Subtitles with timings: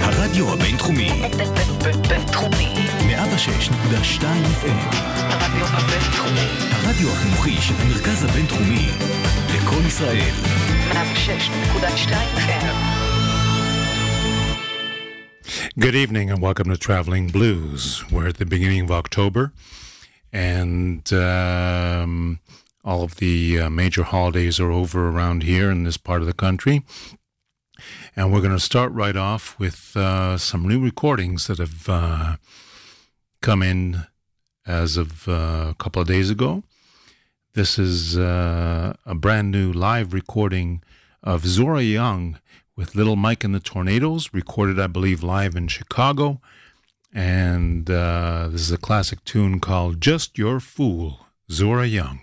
[0.00, 1.10] הרדיו הבינתחומי.
[2.08, 2.74] בינתחומי.
[2.98, 4.22] 106.2
[4.62, 4.96] FM.
[5.16, 6.48] הרדיו הבינתחומי.
[6.70, 8.88] הרדיו החינוכי של המרכז הבינתחומי.
[9.54, 10.34] לקום ישראל.
[10.92, 12.74] 106.2 FM.
[15.78, 18.04] Good evening and welcome to Traveling Blues.
[18.10, 19.52] We're at the beginning of October
[20.32, 22.38] and um,
[22.84, 26.34] all of the uh, major holidays are over around here in this part of the
[26.34, 26.82] country.
[28.14, 32.36] And we're going to start right off with uh, some new recordings that have uh,
[33.40, 34.04] come in
[34.66, 36.62] as of uh, a couple of days ago.
[37.54, 40.82] This is uh, a brand new live recording
[41.22, 42.38] of Zora Young
[42.76, 46.40] with Little Mike and the Tornadoes, recorded, I believe, live in Chicago.
[47.12, 52.20] And uh, this is a classic tune called Just Your Fool, Zora Young.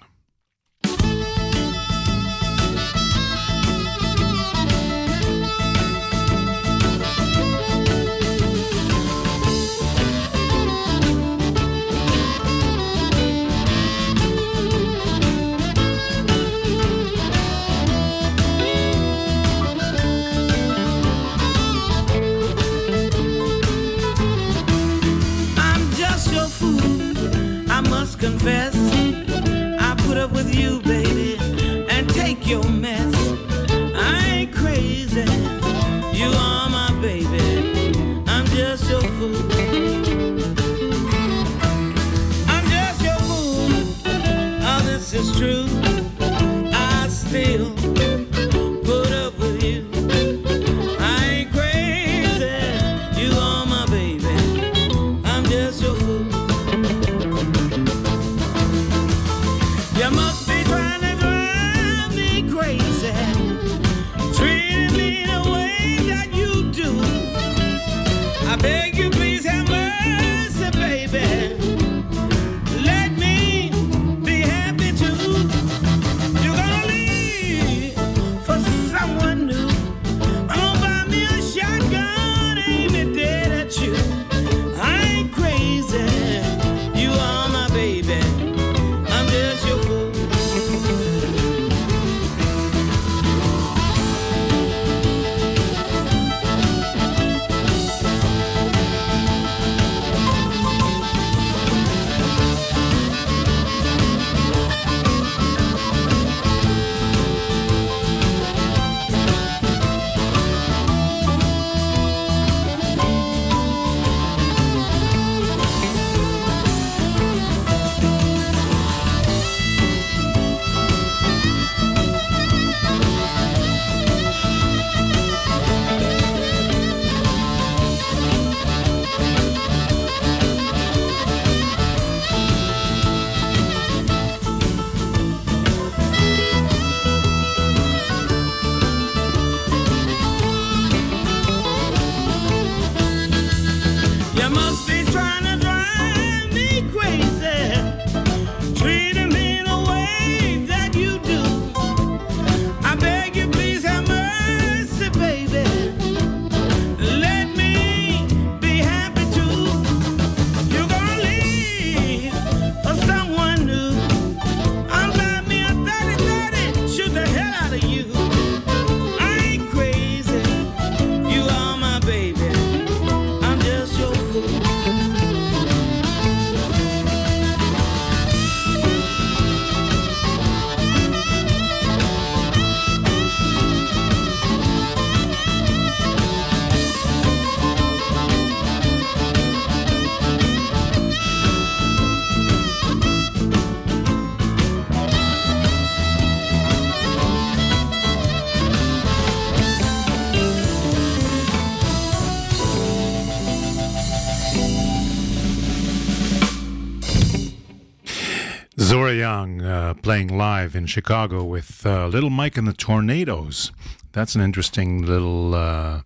[210.28, 213.72] Playing live in Chicago with uh, Little Mike and the Tornadoes.
[214.12, 216.02] That's an interesting little uh,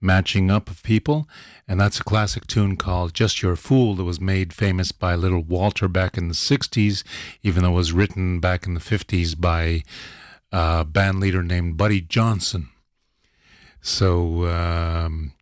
[0.00, 1.28] matching up of people.
[1.68, 5.42] And that's a classic tune called Just Your Fool that was made famous by Little
[5.42, 7.04] Walter back in the 60s,
[7.42, 9.82] even though it was written back in the 50s by
[10.50, 12.70] a band leader named Buddy Johnson.
[13.82, 15.32] So um,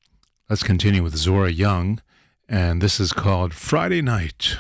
[0.49, 2.01] let's continue with Zora Young.
[2.49, 4.57] And this is called Friday Night.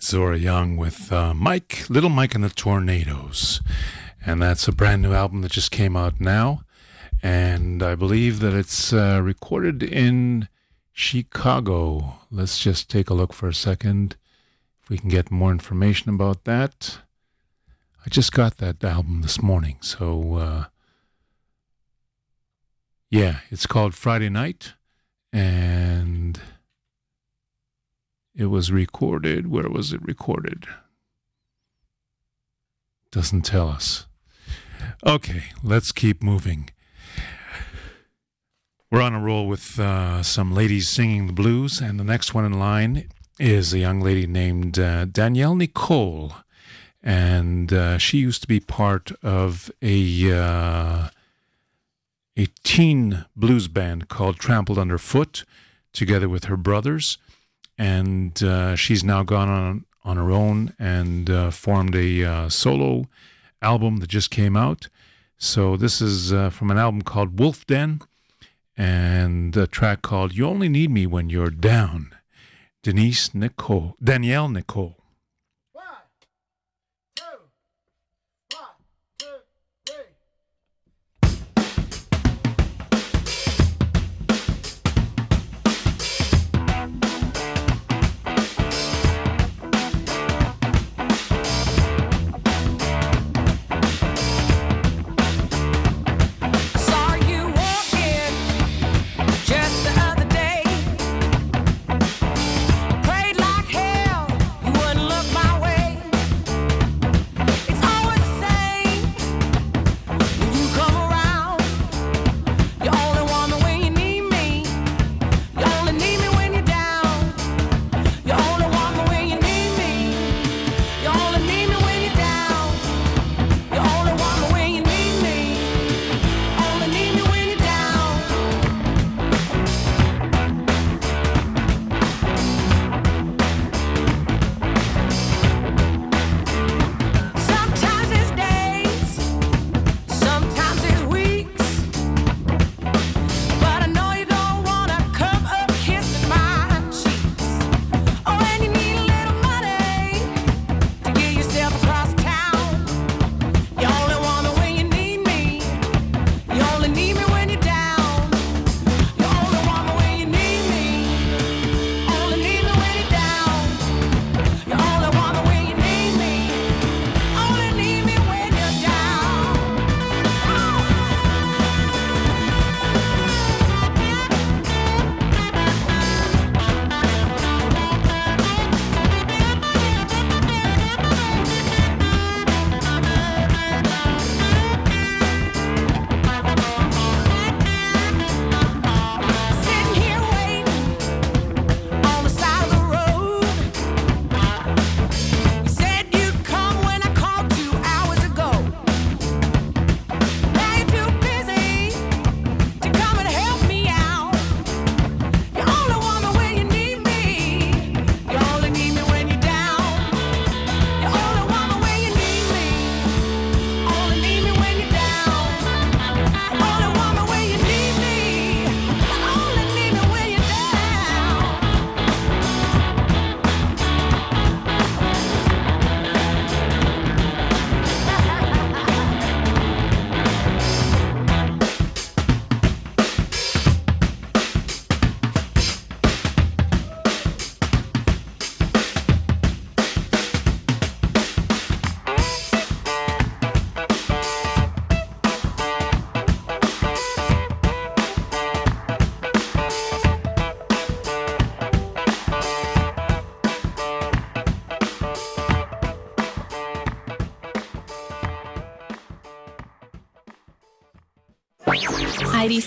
[0.00, 3.60] That's Zora Young with uh, Mike, Little Mike and the Tornadoes.
[4.24, 6.62] And that's a brand new album that just came out now.
[7.22, 10.48] And I believe that it's uh, recorded in
[10.94, 12.14] Chicago.
[12.30, 14.16] Let's just take a look for a second
[14.82, 17.00] if we can get more information about that.
[18.06, 19.76] I just got that album this morning.
[19.82, 20.64] So, uh,
[23.10, 24.72] yeah, it's called Friday Night.
[25.30, 26.40] And
[28.34, 29.50] it was recorded.
[29.50, 30.66] Where was it recorded?
[33.10, 34.06] Doesn't tell us.
[35.04, 36.70] Okay, let's keep moving.
[38.90, 42.44] We're on a roll with uh, some ladies singing the blues, and the next one
[42.44, 43.08] in line
[43.38, 46.34] is a young lady named uh, Danielle Nicole.
[47.02, 51.08] And uh, she used to be part of a uh,
[52.36, 55.44] a teen blues band called Trampled Underfoot,
[55.92, 57.16] together with her brothers
[57.80, 63.06] and uh, she's now gone on on her own and uh, formed a uh, solo
[63.62, 64.88] album that just came out.
[65.38, 68.00] So this is uh, from an album called Wolf Den,
[68.76, 72.12] and a track called "You Only Need Me When You're Down."
[72.82, 74.99] Denise Nicole, Danielle Nicole.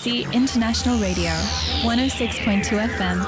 [0.03, 1.31] IDC International Radio,
[1.83, 3.23] 106.2 FM.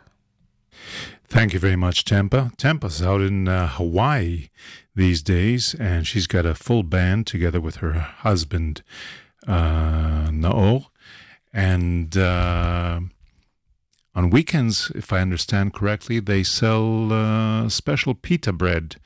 [1.28, 2.54] Thank you very much, Tempa.
[2.58, 4.50] Tempa's out in uh, Hawaii
[4.96, 8.84] these days, and she's got a full band together with her husband,
[9.48, 10.88] uh, Nao.
[11.54, 13.00] And uh,
[14.14, 18.98] on weekends, if I understand correctly, they sell uh, special pita bread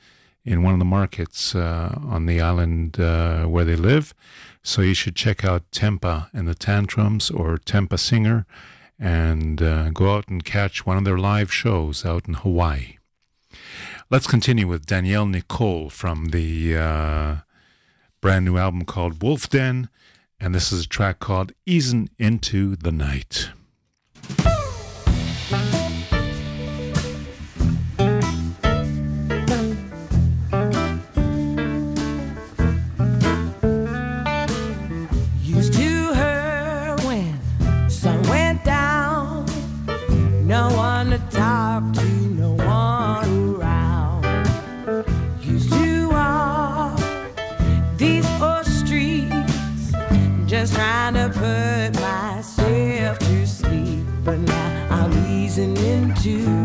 [0.44, 4.14] in one of the markets uh, on the island uh, where they live.
[4.62, 8.46] So you should check out Tempa and the Tantrums or Tempa Singer
[8.98, 12.96] and uh, go out and catch one of their live shows out in Hawaii.
[14.08, 17.36] Let's continue with Danielle Nicole from the uh,
[18.20, 19.88] brand new album called Wolf Den,
[20.38, 23.50] and this is a track called Easing Into the Night.
[56.26, 56.55] Easing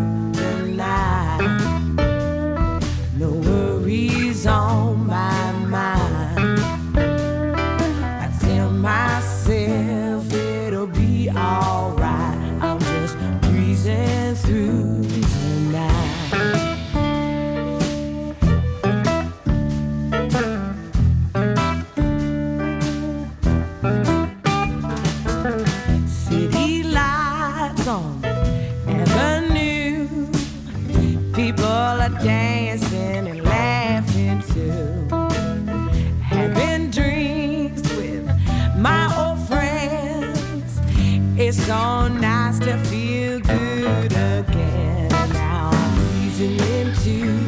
[47.08, 47.41] easing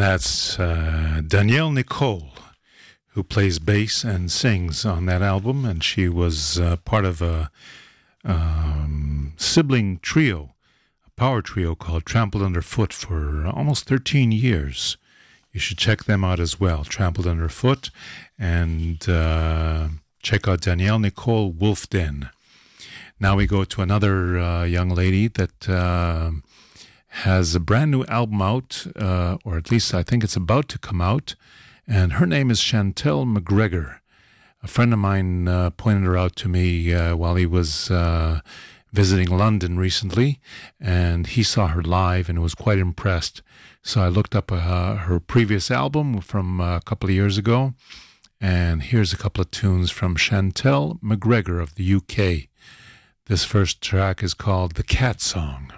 [0.00, 2.30] And that's uh, Danielle Nicole,
[3.08, 5.66] who plays bass and sings on that album.
[5.66, 7.50] And she was uh, part of a
[8.24, 10.54] um, sibling trio,
[11.06, 14.96] a power trio called Trampled Underfoot for almost 13 years
[15.52, 16.82] You should check them out as well.
[16.82, 17.90] Trampled Underfoot,
[18.38, 19.88] and uh,
[20.22, 22.30] check out Danielle Nicole Wolfden.
[23.20, 26.30] Now we go to another uh, young lady that uh,
[27.10, 30.78] has a brand new album out, uh, or at least I think it's about to
[30.78, 31.34] come out,
[31.86, 33.98] and her name is Chantel McGregor.
[34.62, 38.40] A friend of mine uh, pointed her out to me uh, while he was uh,
[38.92, 40.38] visiting London recently,
[40.80, 43.42] and he saw her live and was quite impressed.
[43.82, 47.74] So I looked up uh, her previous album from uh, a couple of years ago,
[48.40, 52.48] and here's a couple of tunes from Chantel McGregor of the UK.
[53.26, 55.72] This first track is called The Cat Song.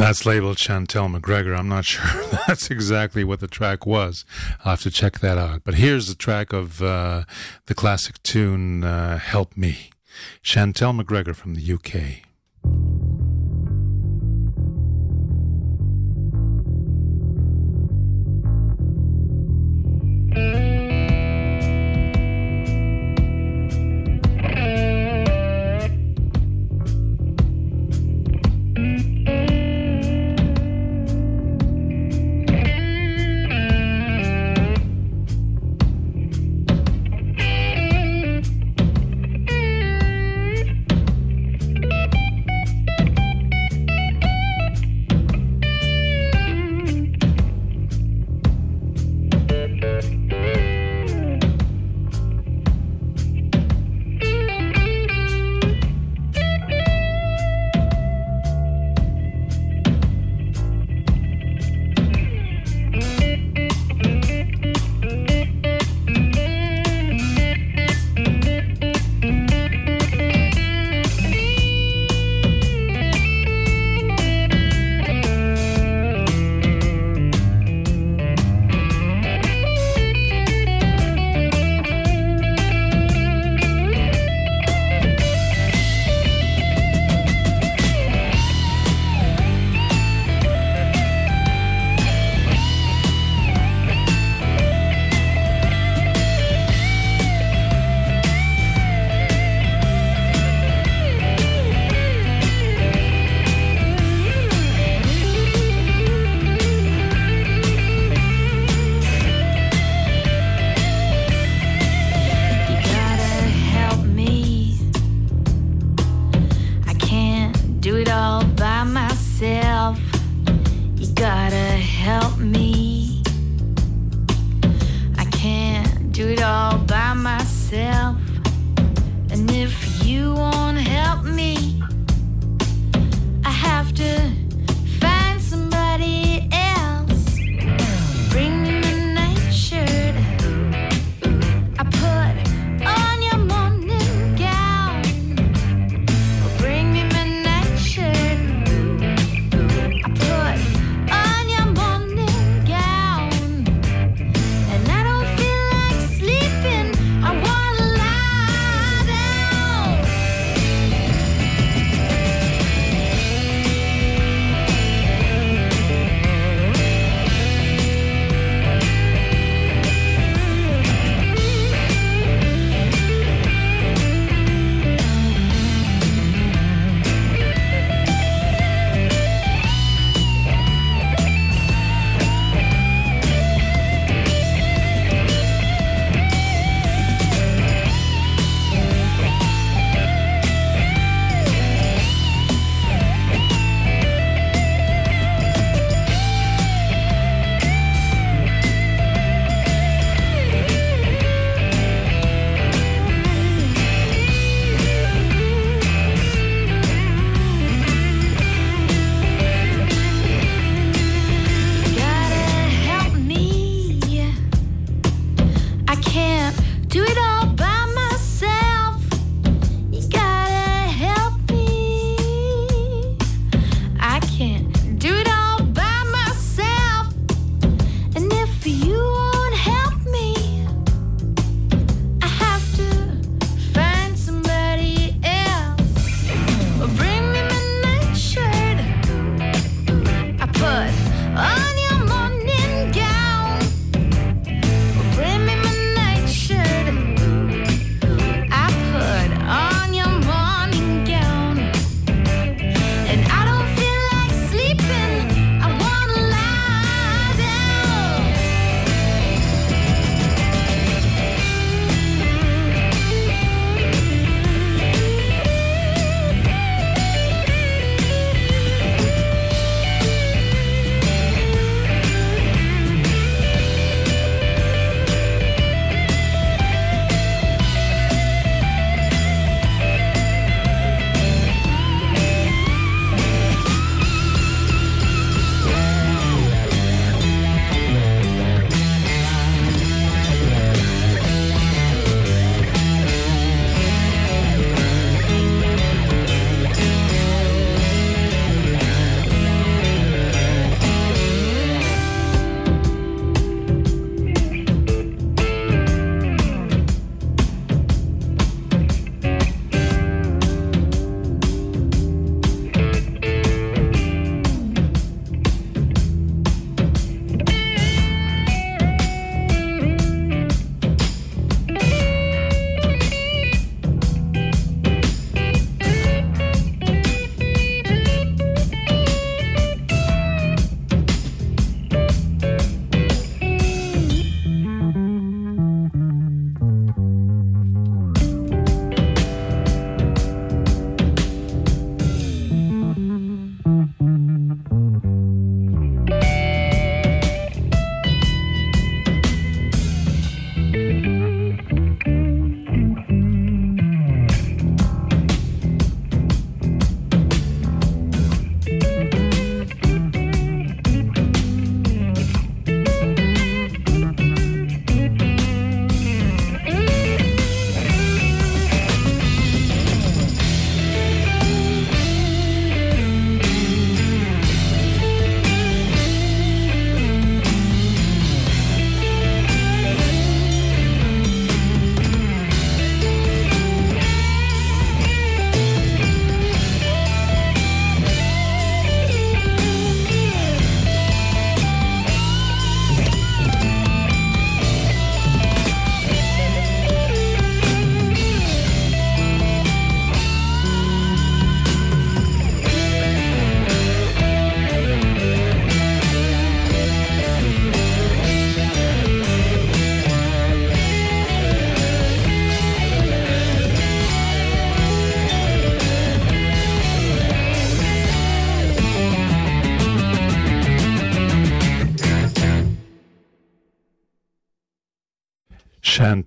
[0.00, 1.54] That's labeled Chantel McGregor.
[1.54, 4.24] I'm not sure that's exactly what the track was.
[4.64, 5.60] I'll have to check that out.
[5.62, 7.24] But here's the track of uh,
[7.66, 9.90] the classic tune uh, Help Me.
[10.42, 12.29] Chantel McGregor from the UK.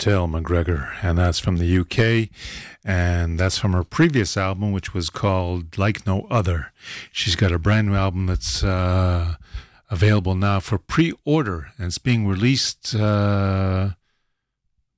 [0.04, 2.28] Chantel McGregor, and that's from the UK,
[2.84, 6.74] and that's from her previous album, which was called Like No Other.
[7.12, 9.36] She's got a brand new album that's uh,
[9.90, 13.92] available now for pre-order, and it's being released uh,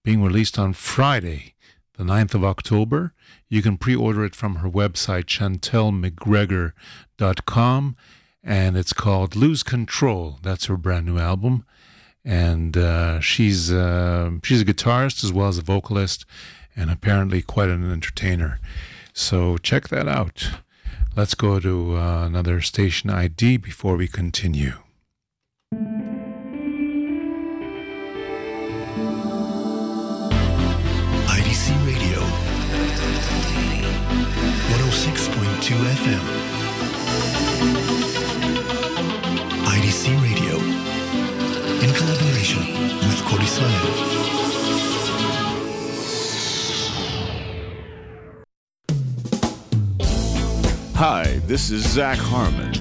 [0.04, 1.54] being released on Friday,
[1.98, 3.14] the 9th of October.
[3.48, 7.96] You can pre-order it from her website, chantelmcgregor.com,
[8.44, 10.40] and it's called Lose Control.
[10.42, 11.64] That's her brand new album
[12.26, 16.26] and uh, she's uh, she's a guitarist as well as a vocalist,
[16.76, 18.60] and apparently quite an entertainer.
[19.14, 20.50] So check that out.
[21.16, 24.74] Let's go to uh, another station ID before we continue.
[31.28, 32.20] IDC Radio
[34.74, 36.55] 106.2 FM.
[50.98, 52.74] Hi, this is Zac Harmon,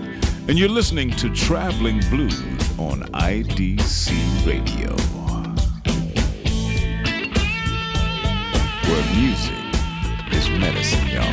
[0.47, 2.41] and you're listening to Traveling Blues
[2.79, 4.95] on IDC Radio.
[8.87, 9.59] Where music
[10.33, 11.25] is medicine, y'all.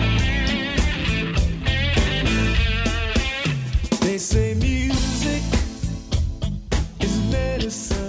[3.99, 5.43] They say music
[6.99, 8.01] is medicine.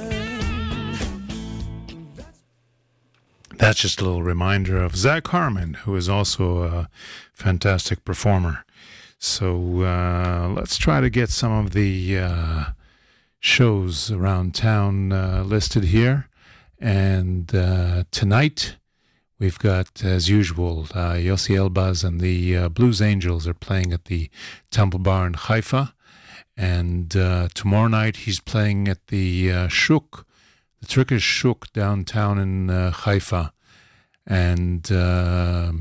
[3.58, 6.88] That's just a little reminder of Zac Harmon, who is also a
[7.32, 8.64] fantastic performer.
[9.18, 12.64] So uh, let's try to get some of the uh,
[13.38, 16.28] shows around town uh, listed here.
[16.80, 18.76] And uh, tonight,
[19.38, 24.06] we've got, as usual, uh, Yossi Elbaz and the uh, Blues Angels are playing at
[24.06, 24.28] the
[24.72, 25.94] Temple Bar in Haifa.
[26.56, 27.10] And
[27.54, 30.26] tomorrow night, he's playing at the Shuk,
[30.80, 33.52] the Turkish Shuk downtown in Haifa.
[34.26, 35.72] And uh,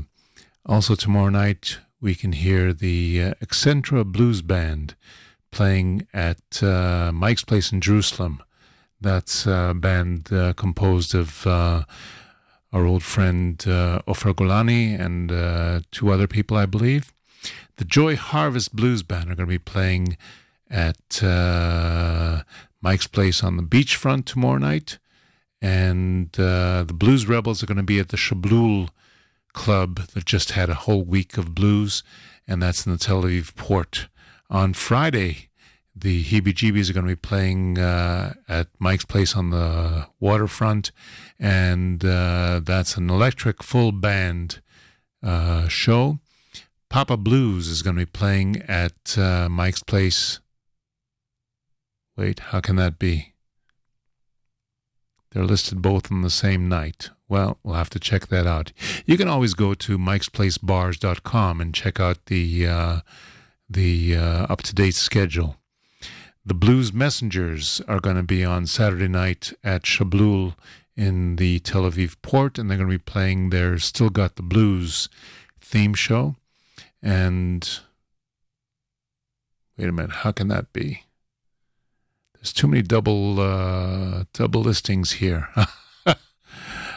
[0.66, 4.94] also tomorrow night, we can hear the uh, Accentra Blues Band
[5.50, 8.42] playing at uh, Mike's Place in Jerusalem.
[9.00, 11.84] That's a band uh, composed of uh,
[12.72, 17.12] our old friend uh, Ofer Golani and two other people, I believe.
[17.76, 20.16] The Joy Harvest Blues Band are going to be playing
[20.70, 22.42] at uh,
[22.80, 24.98] Mike's Place on the beachfront tomorrow night.
[25.60, 28.88] And uh, the Blues Rebels are going to be at the Shablul
[29.52, 32.02] Club that just had a whole week of blues,
[32.46, 34.08] and that's in the Tel Aviv port.
[34.50, 35.48] On Friday,
[35.94, 40.90] the Heebie Jeebies are going to be playing uh, at Mike's Place on the waterfront,
[41.38, 44.60] and uh, that's an electric full band
[45.22, 46.18] uh, show.
[46.88, 50.40] Papa Blues is going to be playing at uh, Mike's Place.
[52.16, 53.32] Wait, how can that be?
[55.30, 57.10] They're listed both on the same night.
[57.32, 58.72] Well, we'll have to check that out.
[59.06, 63.00] You can always go to mikesplacebars.com and check out the uh,
[63.70, 65.56] the uh, up to date schedule.
[66.44, 70.56] The Blues Messengers are going to be on Saturday night at Shablul
[70.94, 74.42] in the Tel Aviv port, and they're going to be playing their Still Got the
[74.42, 75.08] Blues
[75.58, 76.36] theme show.
[77.02, 77.66] And
[79.78, 81.04] wait a minute, how can that be?
[82.34, 85.48] There's too many double uh, double listings here.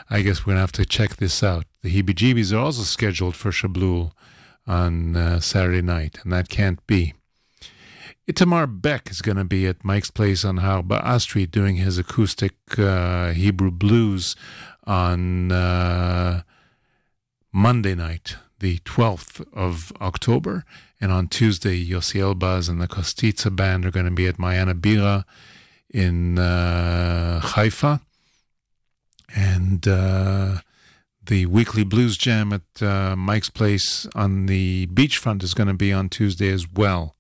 [0.10, 1.66] I guess we're gonna have to check this out.
[1.82, 4.12] The Heebie-Jeebies are also scheduled for Shablul
[4.68, 7.14] on uh, Saturday night, and that can't be.
[8.28, 12.56] Itamar Beck is going to be at Mike's Place on Harba Street doing his acoustic
[12.78, 14.36] uh, Hebrew blues
[14.86, 16.42] on uh,
[17.52, 20.66] Monday night, the 12th of October.
[21.00, 24.74] And on Tuesday, Yossi Elbaz and the Kostitsa Band are going to be at Mayana
[24.74, 25.24] Bira
[25.92, 28.02] in uh, Haifa.
[29.34, 30.58] And uh,
[31.26, 35.92] the weekly blues jam at uh, Mike's Place on the beachfront is going to be
[35.92, 37.16] on Tuesday as well.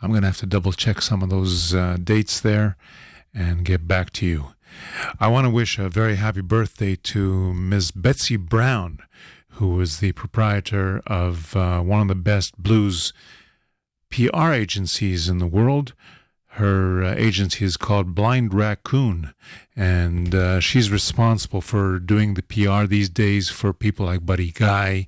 [0.00, 2.76] I'm going to have to double check some of those uh, dates there
[3.32, 4.54] and get back to you.
[5.20, 7.90] I want to wish a very happy birthday to Ms.
[7.92, 8.98] Betsie Brown,
[9.50, 13.12] who is the proprietor of uh, one of the best blues
[14.10, 15.94] PR agencies in the world.
[16.56, 19.32] Her uh, agency is called Blind Raccoon,
[19.74, 25.06] and uh, she's responsible for doing the PR these days for people like Buddy Guy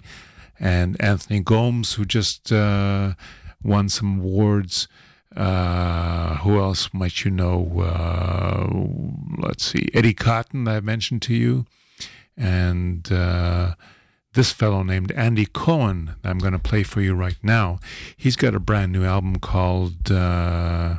[0.58, 3.12] and Anthony Gomes, who just uh,
[3.62, 4.88] won some awards.
[5.36, 7.78] Uh, who else might you know?
[7.78, 11.66] Uh, let's see, Eddie Cotton, I mentioned to you,
[12.38, 13.10] and
[14.34, 17.80] this fellow named Andy Cohen, I'm going to play for you right now.
[18.16, 20.96] He's got a brand new album called, uh,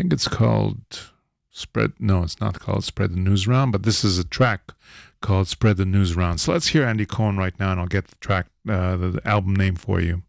[0.00, 1.10] think it's called
[1.50, 4.72] Spread, no, it's not called Spread the News Round, but this is a track
[5.20, 6.40] called Spread the News Round.
[6.40, 9.28] So let's hear Andy Cohen right now, and I'll get the track, uh, the, the
[9.28, 10.22] album name for you.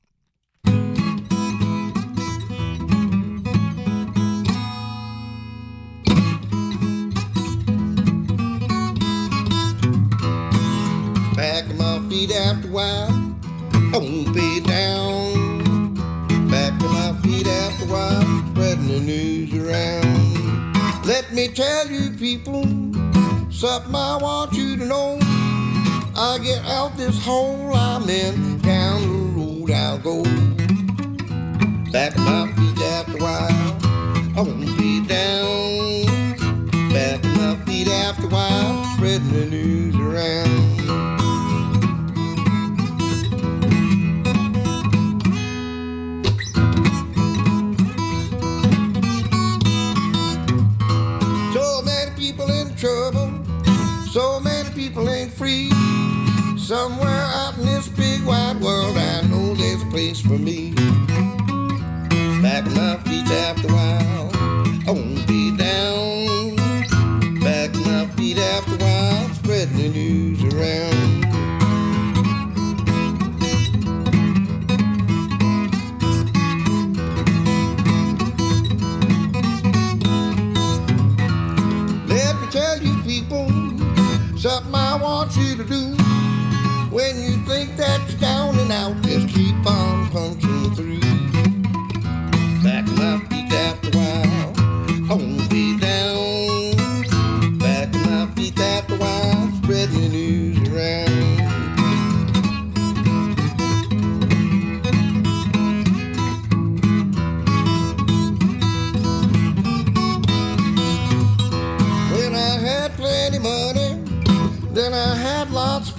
[11.37, 13.37] Back my feet after a while,
[13.71, 15.10] I won't be down.
[17.91, 21.05] While, spreading the news around.
[21.05, 22.63] Let me tell you, people,
[23.51, 25.19] something I want you to know.
[26.15, 30.23] I get out this hole I'm in, down the road I'll go.
[31.91, 33.77] Back on my feet after a while,
[34.37, 36.05] I won't be down.
[36.93, 40.80] Back on my feet after a while, spreading the news around.
[56.71, 60.71] Somewhere out in this big wide world, I know there's a place for me.
[62.41, 64.30] Back my feet after a while,
[88.71, 90.99] out, just keep on punching through.
[92.63, 92.87] Back
[93.29, 94.53] feet after a while,
[95.09, 95.49] I won't
[95.79, 97.57] down.
[97.59, 97.91] Back
[98.35, 101.09] feet after a while, spreading the news around.
[112.13, 114.01] When I had plenty money,
[114.73, 115.90] then I had lots.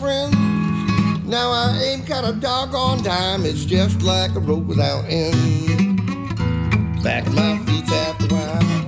[1.32, 5.96] Now I ain't got a doggone dime, it's just like a rope without end.
[7.02, 8.81] Back my feet after a while,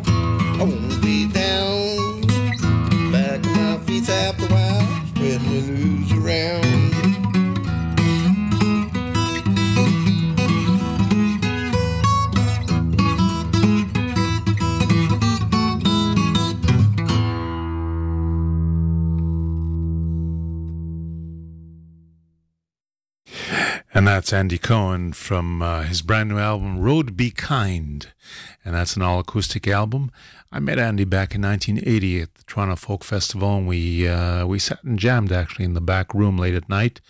[24.25, 28.07] that's Andy Cohen from uh, his brand new album, Road Be Kind.
[28.65, 30.11] And that's an all acoustic album.
[30.51, 34.59] I met Andy back in 1980 at the Toronto Folk Festival, and we, uh, we
[34.59, 37.03] sat and jammed actually in the back room late at night.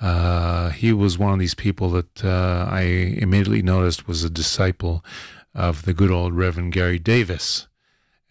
[0.00, 5.04] Uh, he was one of these people that uh, I immediately noticed was a disciple
[5.54, 7.66] of the good old Reverend Gary Davis.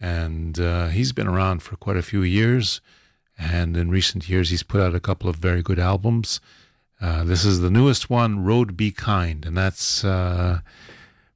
[0.00, 2.80] And uh, he's been around for quite a few years.
[3.38, 6.40] And in recent years, he's put out a couple of very good albums.
[7.00, 10.60] Uh, this is the newest one, Road Be Kind, and that's uh,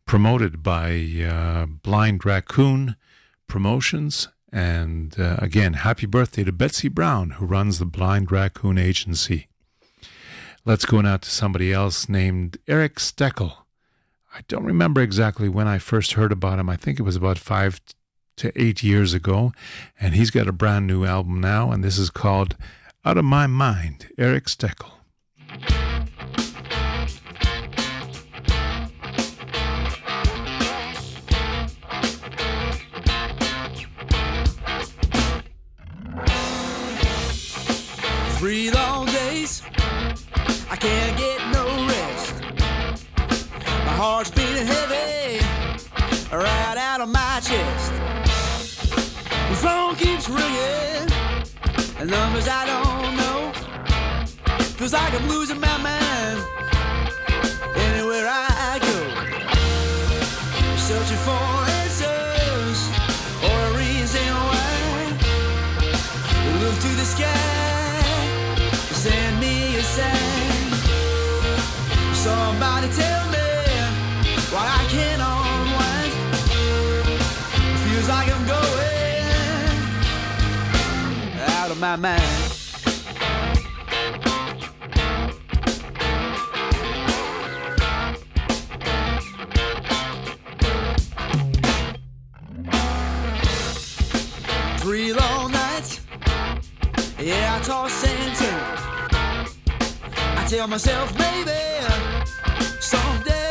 [0.06, 2.96] promoted by uh, Blind Raccoon
[3.46, 4.28] Promotions.
[4.52, 9.48] And uh, again, happy birthday to Betsie Brown, who runs the Blind Raccoon Agency.
[10.64, 13.58] Let's go now to somebody else named Eric Steckel.
[14.34, 16.68] I don't remember exactly when I first heard about him.
[16.70, 17.80] I think it was about five
[18.36, 19.52] to eight years ago.
[20.00, 22.56] And he's got a brand new album now, and this is called
[23.04, 24.99] Out of My Mind, Eric Steckel.
[25.50, 25.58] Three
[38.70, 39.62] long days,
[40.70, 42.34] I can't get no rest.
[43.84, 45.40] My heart's beating heavy,
[46.32, 47.92] right out of my chest.
[49.48, 51.08] The phone keeps ringing,
[52.08, 52.89] numbers I don't.
[54.80, 56.40] Feels like I'm losing my mind
[57.76, 58.96] anywhere I go.
[60.78, 62.88] Searching for answers
[63.44, 64.72] or a reason why.
[66.62, 68.00] Look to the sky,
[69.04, 70.72] send me a sign.
[72.14, 73.48] Somebody tell me
[74.48, 76.12] why I can't unwind.
[77.84, 79.76] Feels like I'm going
[81.58, 82.49] out of my mind.
[94.90, 96.00] Three long nights,
[97.16, 98.60] yeah, I toss and turn.
[100.36, 101.60] I tell myself, baby,
[102.80, 103.49] someday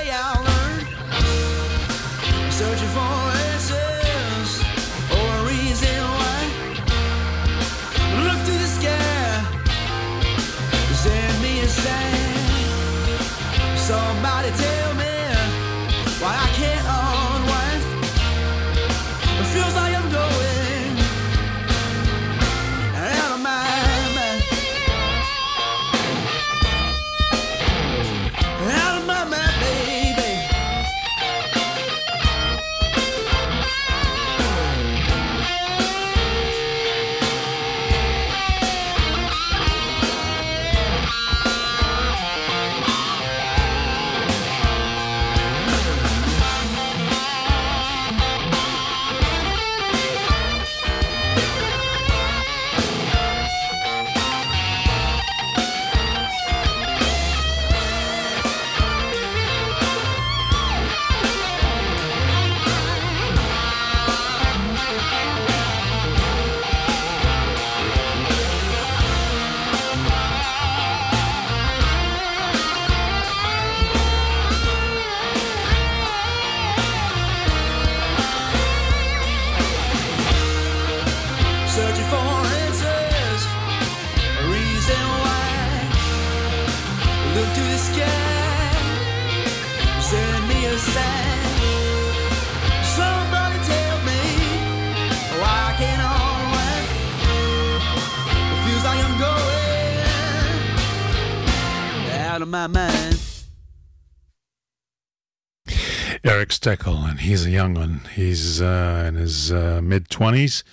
[107.20, 108.01] he's a young one.
[108.13, 110.63] He's uh, in his uh, mid 20s,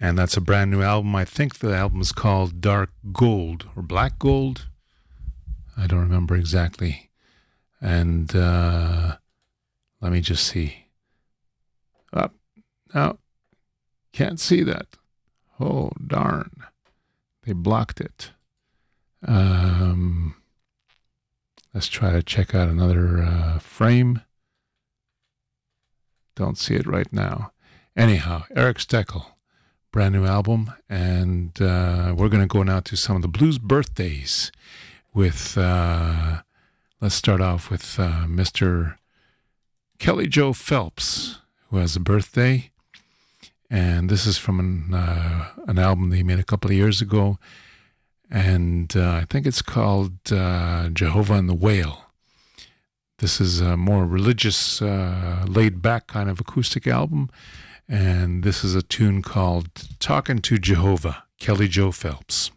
[0.00, 1.14] and that's a brand new album.
[1.16, 4.66] I think the album is called Dark Gold or Black Gold.
[5.76, 7.10] I don't remember exactly.
[7.80, 9.16] And uh,
[10.00, 10.86] let me just see.
[12.12, 12.32] Up.
[12.94, 13.18] no,
[14.12, 14.86] can't see that.
[15.58, 16.50] Oh, darn.
[17.42, 18.30] They blocked it.
[19.26, 20.36] Um,
[21.72, 24.22] let's try to check out another uh, frame.
[26.36, 27.52] Don't see it right now.
[27.96, 29.26] Anyhow, Eric Steckel,
[29.92, 33.58] brand new album, and uh, we're going to go now to some of the blues
[33.58, 34.50] birthdays.
[35.12, 36.42] With uh,
[37.00, 38.96] let's start off with uh, Mr.
[40.00, 41.38] Kelly Joe Phelps,
[41.70, 42.70] who has a birthday,
[43.70, 47.38] and this is from an uh, an album they made a couple of years ago,
[48.28, 52.03] and uh, I think it's called uh, Jehovah and the Whale.
[53.18, 57.30] This is a more religious, uh, laid back kind of acoustic album.
[57.88, 59.68] And this is a tune called
[60.00, 62.50] Talking to Jehovah, Kelly Joe Phelps.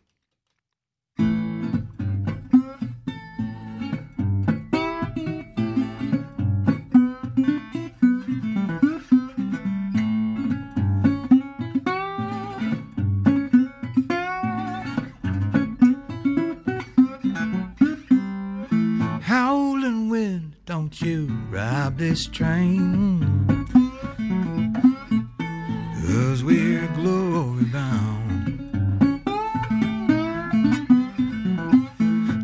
[20.88, 23.20] Don't you ride this train.
[26.08, 29.26] Cause we're glory bound.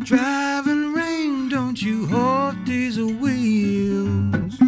[0.04, 4.60] Driving rain, don't you halt these wheels.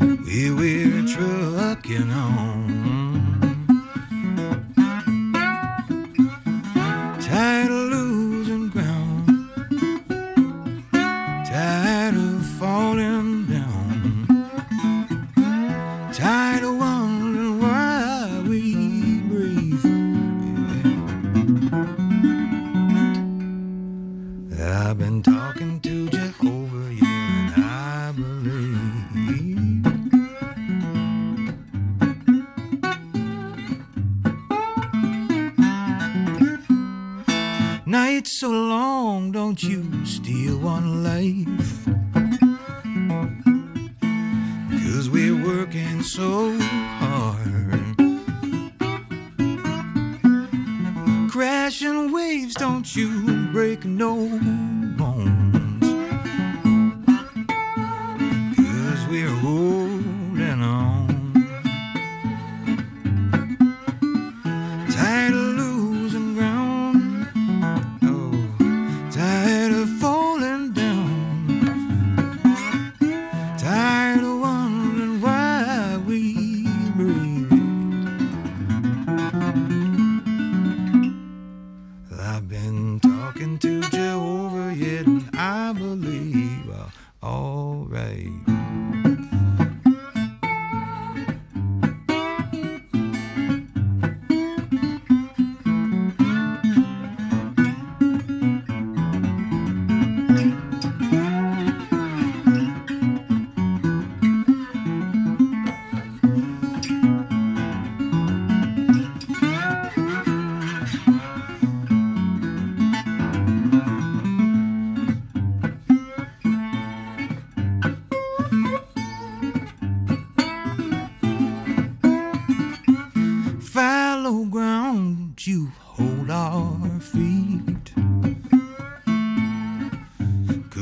[0.00, 2.51] We we're trucking on.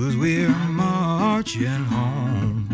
[0.00, 2.66] Cause we're marching home.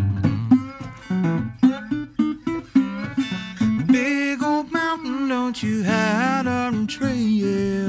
[3.89, 7.86] Big old mountain, don't you hide our trail.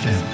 [0.00, 0.24] FM.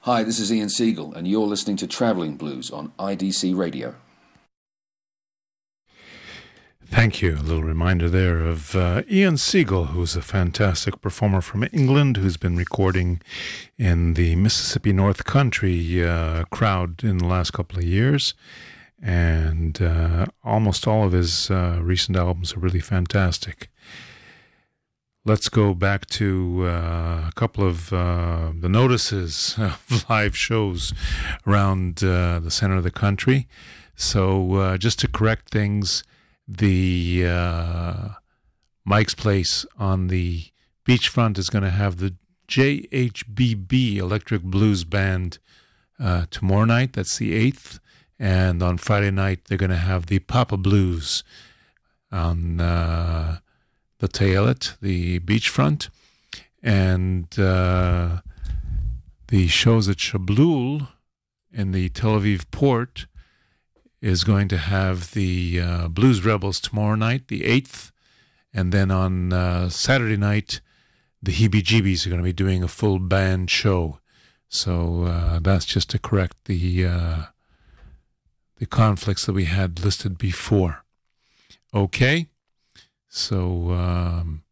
[0.00, 3.94] Hi, this is Ian Siegel, and you're listening to Traveling Blues on IDC Radio.
[6.84, 7.36] Thank you.
[7.36, 12.36] A little reminder there of uh, Ian Siegel, who's a fantastic performer from England who's
[12.36, 13.22] been recording
[13.78, 18.34] in the Mississippi North Country uh, crowd in the last couple of years.
[19.02, 23.70] And uh, almost all of his uh, recent albums are really fantastic.
[25.26, 30.92] Let's go back to uh, a couple of uh, the notices of live shows
[31.46, 33.48] around uh, the center of the country.
[33.96, 36.04] So, uh, just to correct things,
[36.46, 38.08] the uh,
[38.84, 40.44] Mike's Place on the
[40.86, 42.16] beachfront is going to have the
[42.48, 45.38] JHBB Electric Blues Band
[45.98, 46.92] uh, tomorrow night.
[46.92, 47.78] That's the 8th.
[48.18, 51.24] And on Friday night, they're going to have the Papa Blues
[52.12, 52.60] on
[54.04, 55.88] the Tayelet, the beachfront.
[56.62, 58.20] And uh,
[59.28, 60.88] the shows at Shablul
[61.50, 63.06] in the Tel Aviv port
[64.02, 67.92] is going to have the uh, Blues Rebels tomorrow night, the 8th.
[68.52, 70.60] And then on uh, Saturday night,
[71.22, 74.00] the Heebie Jeebies are going to be doing a full band show.
[74.48, 77.22] So uh, that's just to correct the uh,
[78.58, 80.84] the conflicts that we had listed before.
[81.72, 82.28] Okay,
[83.14, 84.42] so um,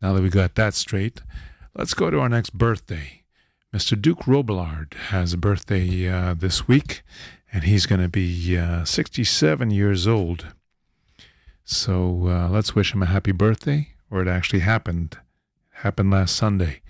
[0.00, 1.20] now that we got that straight,
[1.74, 3.24] let's go to our next birthday.
[3.74, 4.00] Mr.
[4.00, 7.02] Duke Robillard has a birthday uh, this week,
[7.52, 10.46] and he's going to be uh, 67 years old.
[11.64, 15.18] So uh, let's wish him a happy birthday, or it actually happened.
[15.70, 16.82] happened last Sunday.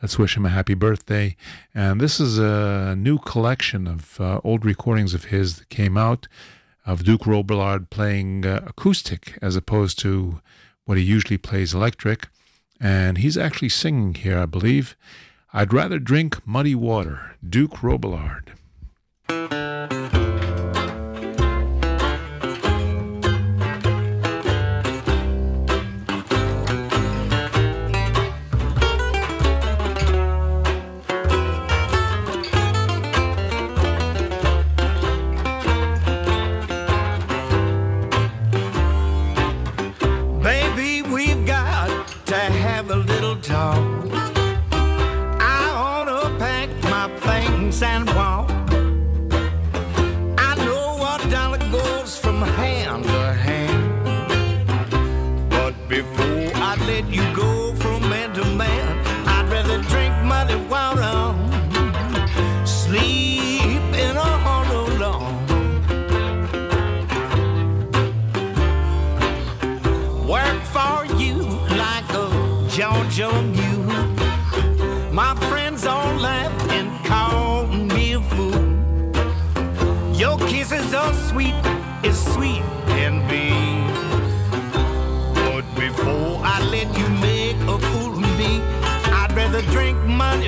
[0.00, 1.36] Let's wish him a happy birthday.
[1.74, 6.26] And this is a new collection of uh, old recordings of his that came out
[6.86, 10.40] of Duke Robillard playing uh, acoustic as opposed to
[10.84, 12.28] what he usually plays electric.
[12.80, 14.96] And he's actually singing here, I believe.
[15.52, 17.36] I'd rather drink muddy water.
[17.46, 18.50] Duke Robillard.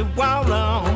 [0.00, 0.87] While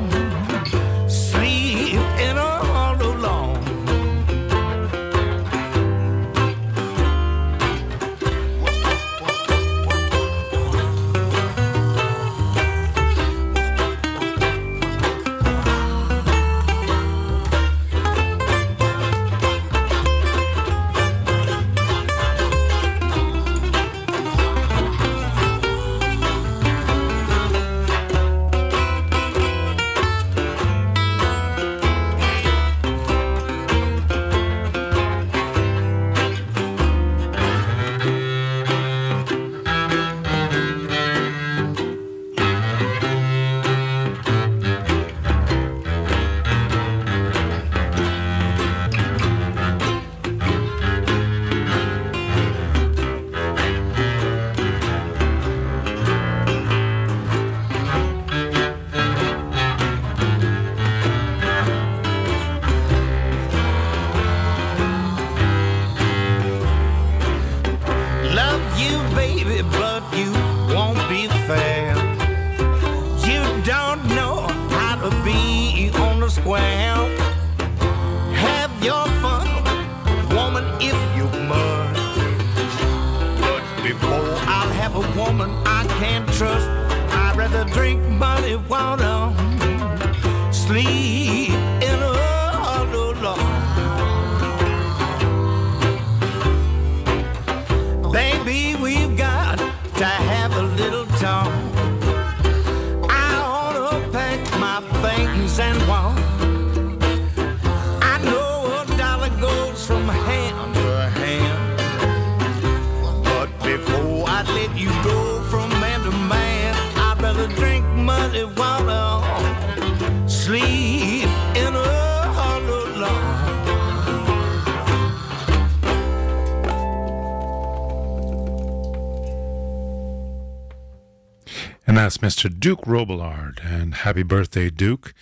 [132.22, 132.48] Mr.
[132.48, 133.58] Duke Robillard.
[133.64, 135.12] And happy birthday, Duke.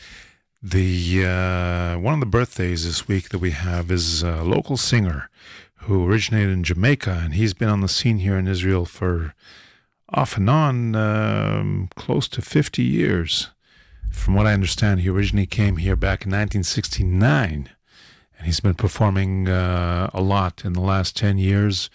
[0.62, 5.30] The uh, one of the birthdays this week that we have is a local singer
[5.84, 9.34] who originated in Jamaica, and he's been on the scene here in Israel for
[10.10, 13.48] off and on um, close to 50 years.
[14.10, 17.70] From what I understand, he originally came here back in 1969,
[18.36, 21.88] and he's been performing uh, a lot in the last 10 years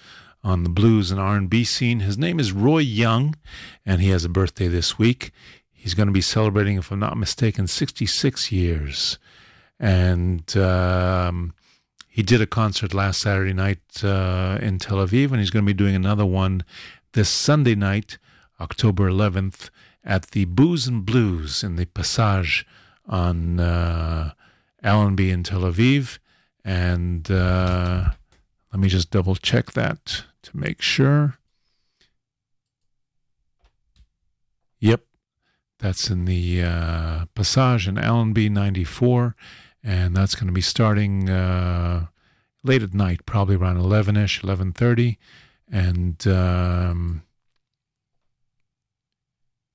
[0.45, 2.01] on the blues and R&B scene.
[2.01, 3.35] His name is Roy Young,
[3.83, 5.31] and he has a birthday this week.
[5.71, 9.17] He's going to be celebrating, if I'm not mistaken, 66 years.
[9.79, 11.55] And um,
[12.07, 15.69] he did a concert last Saturday night uh, in Tel Aviv, and he's going to
[15.69, 16.63] be doing another one
[17.13, 18.19] this Sunday night,
[18.61, 19.71] October 11th,
[20.03, 22.67] at the Booze and Blues in the Passage
[23.07, 24.33] on uh,
[24.83, 26.19] Allenby in Tel Aviv.
[26.63, 28.09] And uh,
[28.71, 31.37] let me just double check that to make sure.
[34.79, 35.01] Yep,
[35.79, 39.35] that's in the uh, Passage in Allenby 94,
[39.83, 42.07] and that's going to be starting uh,
[42.63, 45.17] late at night, probably around 11ish, 11:30,
[45.71, 47.23] and um,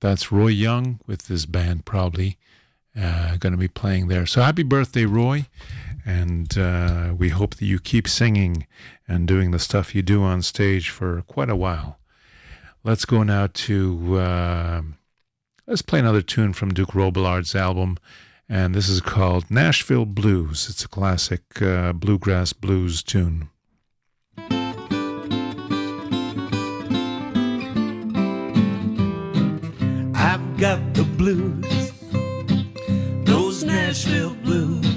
[0.01, 2.39] that's Roy Young with his band, probably
[2.97, 4.27] uh, going to be playing there.
[4.27, 5.47] So happy birthday, Roy!
[6.05, 8.67] And uh, we hope that you keep singing
[9.07, 11.99] and doing the stuff you do on stage for quite a while.
[12.83, 14.83] Let's go now to uh,
[15.67, 17.99] let's play another tune from Duke Robillard's album,
[18.49, 20.67] and this is called Nashville Blues.
[20.71, 23.51] It's a classic uh, bluegrass blues tune.
[30.15, 31.93] I've got the blues,
[33.27, 34.90] those Nashville blues.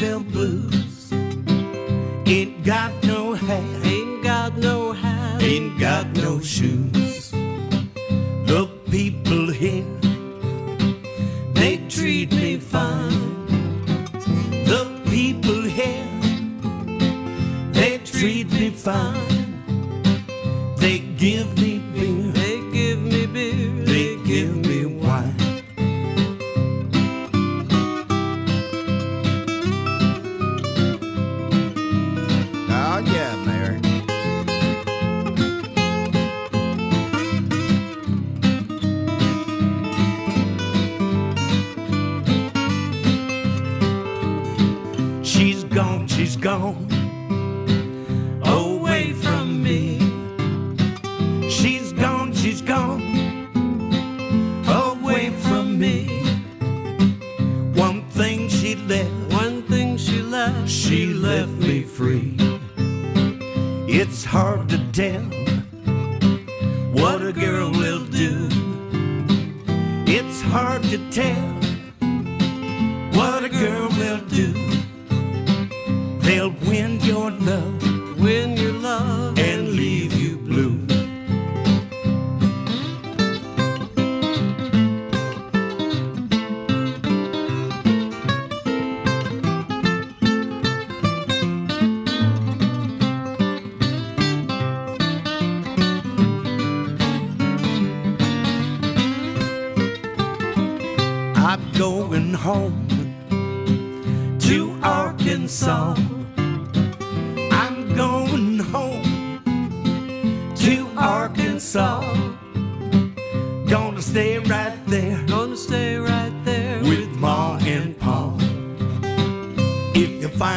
[0.00, 1.12] Nashville blues.
[2.26, 2.99] Ain't got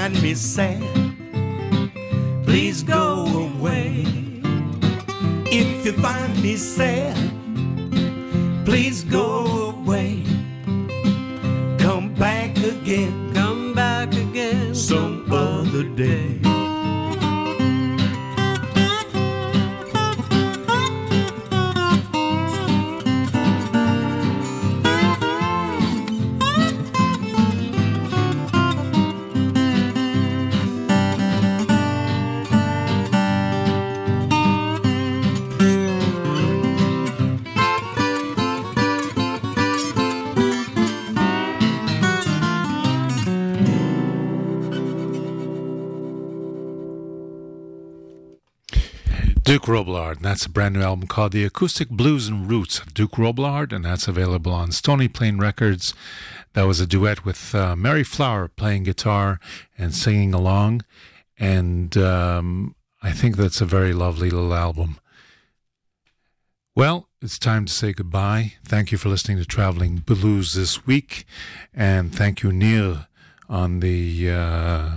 [0.04, 0.82] find me sad,
[2.44, 4.04] please go away.
[5.46, 7.03] If you find me sad,
[50.34, 53.86] that's a brand new album called The Acoustic Blues and Roots of Duke Robillard, and
[53.86, 55.94] that's available on Stony Plain Records.
[56.54, 59.40] That was a duet with uh, Mary Flower playing guitar
[59.78, 60.86] and singing along,
[61.38, 62.74] and um,
[63.04, 64.98] I think that's a very lovely little album.
[66.76, 68.54] Well, it's time to say goodbye.
[68.66, 71.28] Thank you for listening to Traveling Blues this week,
[71.76, 73.06] and thank you, Neil,
[73.48, 74.90] on the uh,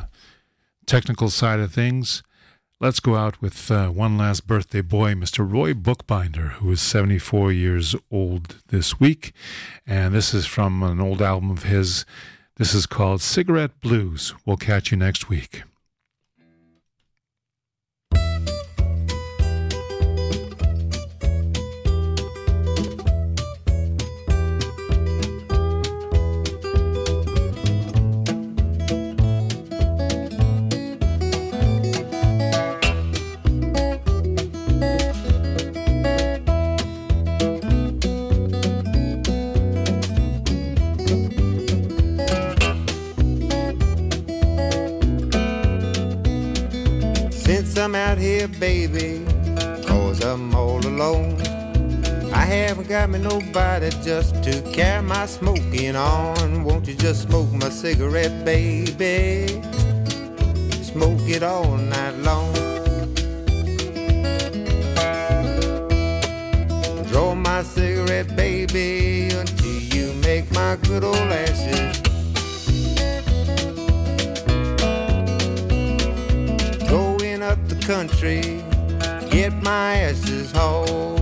[0.86, 2.22] technical side of things.
[2.78, 5.50] Let's go out with uh, one last birthday boy, Mr.
[5.50, 9.32] Roy Bookbinder, who is 74 years old this week.
[9.86, 12.04] And this is from an old album of his.
[12.56, 14.34] This is called Cigarette Blues.
[14.44, 15.62] We'll catch you next week.
[47.86, 49.24] I'm out here, baby,
[49.86, 51.40] cause I'm all alone.
[52.32, 56.64] I haven't got me nobody just to carry my smoking on.
[56.64, 59.62] Won't you just smoke my cigarette, baby?
[60.82, 62.52] Smoke it all night long.
[67.06, 72.05] Draw my cigarette, baby, until you make my good old ashes.
[77.86, 78.42] Country,
[79.30, 81.20] get my asses hauled.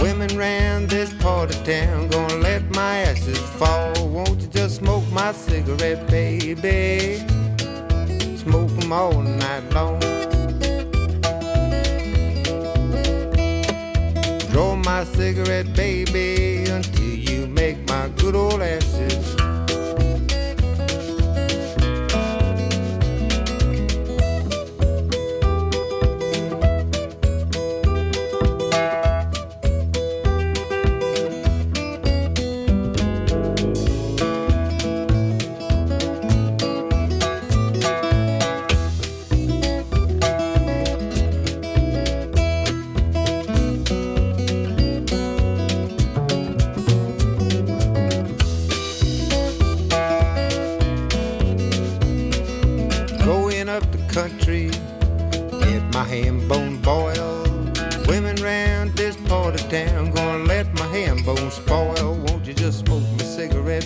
[0.00, 3.92] Women ran this part of town, gonna let my asses fall.
[4.06, 7.24] Won't you just smoke my cigarette, baby?
[8.36, 9.98] Smoke 'em all night long.
[14.52, 19.35] Draw my cigarette, baby, until you make my good old ashes.